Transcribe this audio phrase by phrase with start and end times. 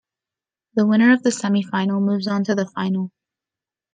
[0.73, 3.11] The winner of the semi-final moves on to the final.